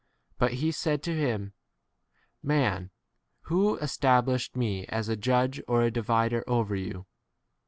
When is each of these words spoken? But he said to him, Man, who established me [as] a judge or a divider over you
But 0.39 0.53
he 0.53 0.71
said 0.71 1.03
to 1.03 1.15
him, 1.15 1.53
Man, 2.41 2.89
who 3.41 3.77
established 3.77 4.55
me 4.55 4.87
[as] 4.87 5.09
a 5.09 5.15
judge 5.15 5.61
or 5.67 5.83
a 5.83 5.91
divider 5.91 6.43
over 6.47 6.75
you 6.75 7.05